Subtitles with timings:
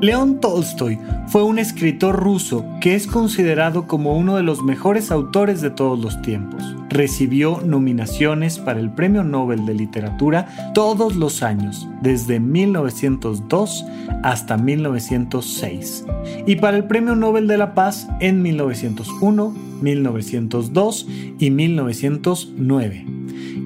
[0.00, 0.96] León Tolstoy
[1.26, 5.98] fue un escritor ruso que es considerado como uno de los mejores autores de todos
[5.98, 6.62] los tiempos.
[6.88, 13.84] Recibió nominaciones para el Premio Nobel de Literatura todos los años, desde 1902
[14.22, 16.06] hasta 1906,
[16.46, 19.52] y para el Premio Nobel de la Paz en 1901,
[19.82, 21.08] 1902
[21.40, 23.06] y 1909.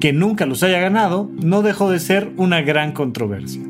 [0.00, 3.69] Que nunca los haya ganado no dejó de ser una gran controversia.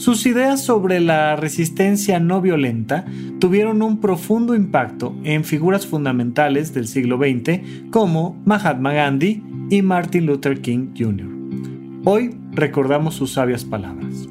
[0.00, 3.04] Sus ideas sobre la resistencia no violenta
[3.38, 10.24] tuvieron un profundo impacto en figuras fundamentales del siglo XX como Mahatma Gandhi y Martin
[10.24, 11.28] Luther King Jr.
[12.06, 14.26] Hoy recordamos sus sabias palabras.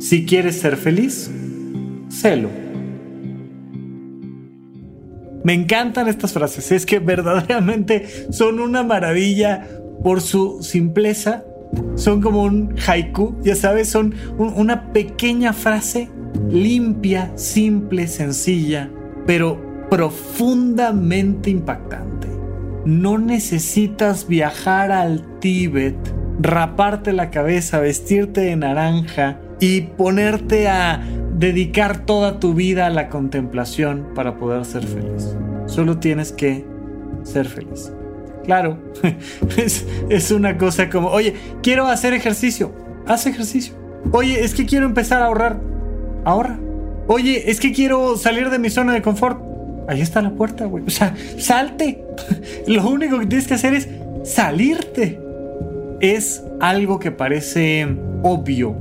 [0.00, 1.30] Si quieres ser feliz,
[2.08, 2.48] sélo.
[5.44, 9.68] Me encantan estas frases, es que verdaderamente son una maravilla
[10.02, 11.44] por su simpleza
[11.96, 16.10] son como un haiku, ya sabes, son una pequeña frase
[16.50, 18.90] limpia, simple, sencilla,
[19.26, 22.28] pero profundamente impactante.
[22.84, 25.96] No necesitas viajar al Tíbet,
[26.40, 31.02] raparte la cabeza, vestirte de naranja y ponerte a
[31.38, 35.36] dedicar toda tu vida a la contemplación para poder ser feliz.
[35.66, 36.64] Solo tienes que
[37.22, 37.92] ser feliz.
[38.44, 38.78] Claro,
[40.08, 42.72] es, una cosa como, oye, quiero hacer ejercicio,
[43.06, 43.74] haz ejercicio.
[44.12, 45.60] Oye, es que quiero empezar a ahorrar,
[46.24, 46.58] ahorra.
[47.06, 49.40] Oye, es que quiero salir de mi zona de confort.
[49.88, 50.84] Ahí está la puerta, güey.
[50.86, 52.04] O sea, salte.
[52.66, 53.88] Lo único que tienes que hacer es
[54.24, 55.20] salirte.
[56.00, 57.86] Es algo que parece
[58.22, 58.76] obvio,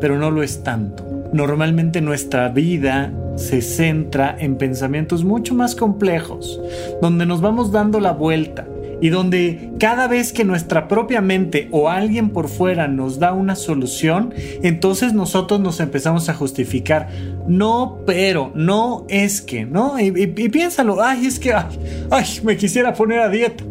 [0.00, 1.28] pero no lo es tanto.
[1.32, 6.60] Normalmente nuestra vida se centra en pensamientos mucho más complejos,
[7.00, 8.66] donde nos vamos dando la vuelta
[9.00, 13.54] y donde cada vez que nuestra propia mente o alguien por fuera nos da una
[13.54, 14.32] solución,
[14.62, 17.08] entonces nosotros nos empezamos a justificar.
[17.46, 20.00] No, pero, no es que, ¿no?
[20.00, 23.64] Y, piénsalo, ay, es que, ay, me quisiera poner a dieta.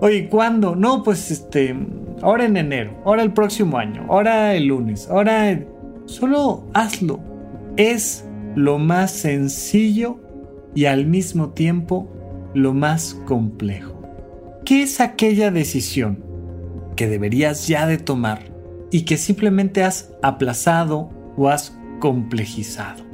[0.00, 0.74] Oye, ¿cuándo?
[0.74, 1.76] No, pues este,
[2.20, 5.58] ahora en enero, ahora el próximo año, ahora el lunes, ahora...
[6.06, 7.20] Solo hazlo.
[7.76, 8.24] Es
[8.54, 10.20] lo más sencillo
[10.74, 12.10] y al mismo tiempo
[12.54, 14.00] lo más complejo.
[14.64, 16.24] ¿Qué es aquella decisión
[16.96, 18.52] que deberías ya de tomar
[18.90, 23.04] y que simplemente has aplazado o has complejizado?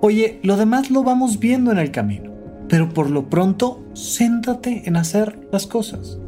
[0.00, 2.32] Oye, lo demás lo vamos viendo en el camino,
[2.68, 6.18] pero por lo pronto céntrate en hacer las cosas.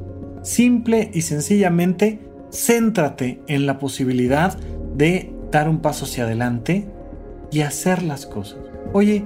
[0.42, 2.20] Simple y sencillamente,
[2.50, 4.58] céntrate en la posibilidad
[4.96, 6.88] de dar un paso hacia adelante
[7.50, 8.58] y hacer las cosas.
[8.92, 9.24] Oye,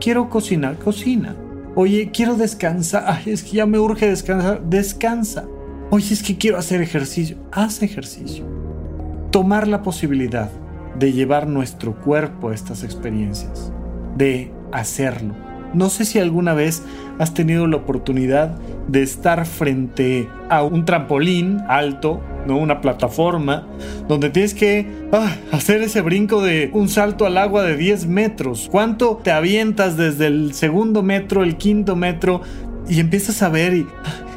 [0.00, 1.34] quiero cocinar, cocina.
[1.74, 3.04] Oye, quiero descansar.
[3.06, 4.62] Ay, es que ya me urge descansar.
[4.62, 5.44] Descansa.
[5.90, 7.36] Oye, es que quiero hacer ejercicio.
[7.52, 8.44] Haz ejercicio.
[9.30, 10.50] Tomar la posibilidad
[10.98, 13.72] de llevar nuestro cuerpo a estas experiencias.
[14.16, 15.34] De hacerlo.
[15.74, 16.82] No sé si alguna vez
[17.18, 18.58] has tenido la oportunidad
[18.88, 22.56] de estar frente a un trampolín alto ¿no?
[22.56, 23.66] Una plataforma
[24.08, 28.68] donde tienes que ah, hacer ese brinco de un salto al agua de 10 metros.
[28.70, 32.42] ¿Cuánto te avientas desde el segundo metro, el quinto metro
[32.88, 33.86] y empiezas a ver y,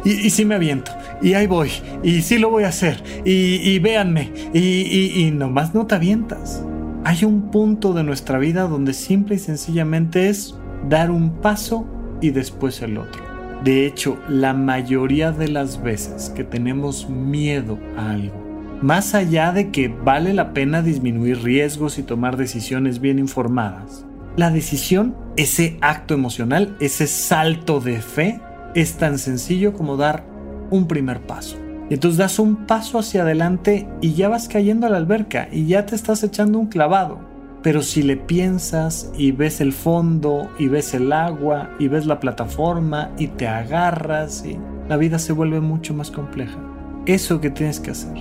[0.03, 0.91] y, sí me aviento?
[1.21, 1.69] Y ahí voy,
[2.03, 6.63] y sí lo voy a hacer, y, y véanme, y, y nomás no te avientas.
[7.03, 10.55] Hay un punto de nuestra vida donde simple y sencillamente es
[10.87, 11.85] dar un paso
[12.21, 13.28] y después el otro.
[13.63, 18.35] De hecho, la mayoría de las veces que tenemos miedo a algo,
[18.81, 24.05] más allá de que vale la pena disminuir riesgos y tomar decisiones bien informadas,
[24.37, 28.39] la decisión, ese acto emocional, ese salto de fe,
[28.75, 30.23] es tan sencillo como dar
[30.69, 31.57] un primer paso.
[31.89, 35.65] Y entonces das un paso hacia adelante y ya vas cayendo a la alberca y
[35.65, 37.28] ya te estás echando un clavado.
[37.61, 42.19] Pero si le piensas y ves el fondo y ves el agua y ves la
[42.19, 44.57] plataforma y te agarras y
[44.87, 46.57] la vida se vuelve mucho más compleja.
[47.05, 48.17] Eso que tienes que hacer,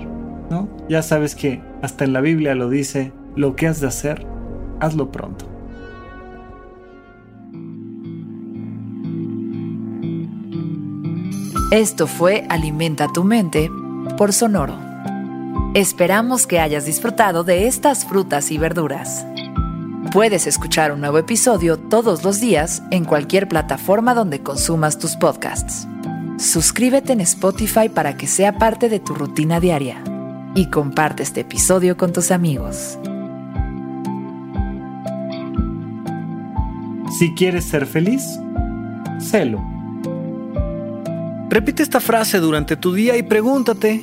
[0.51, 0.69] ¿no?
[0.89, 4.27] Ya sabes que hasta en la Biblia lo dice, lo que has de hacer,
[4.81, 5.47] hazlo pronto.
[11.71, 13.71] Esto fue Alimenta tu mente
[14.17, 14.88] por Sonoro.
[15.79, 19.25] Esperamos que hayas disfrutado de estas frutas y verduras.
[20.11, 25.87] Puedes escuchar un nuevo episodio todos los días en cualquier plataforma donde consumas tus podcasts.
[26.37, 30.03] Suscríbete en Spotify para que sea parte de tu rutina diaria
[30.57, 32.99] y comparte este episodio con tus amigos.
[37.21, 38.25] Si quieres ser feliz,
[39.21, 39.63] sélo.
[41.51, 44.03] Repite esta frase durante tu día y pregúntate,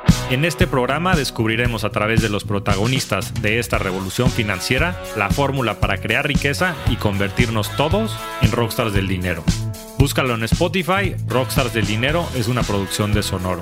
[0.31, 5.81] En este programa descubriremos a través de los protagonistas de esta revolución financiera la fórmula
[5.81, 9.43] para crear riqueza y convertirnos todos en rockstars del dinero.
[9.99, 13.61] Búscalo en Spotify, Rockstars del Dinero es una producción de Sonoro.